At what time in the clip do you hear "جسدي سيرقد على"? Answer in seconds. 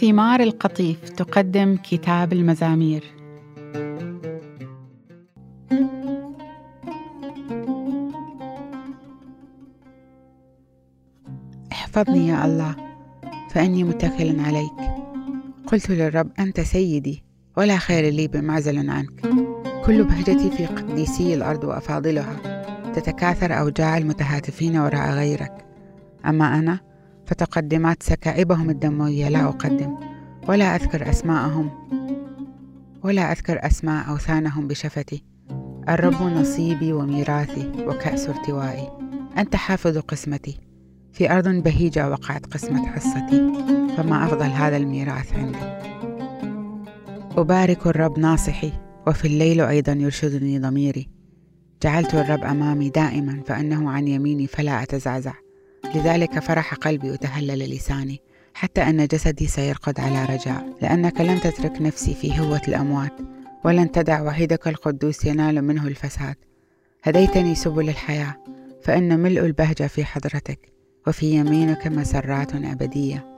59.06-60.24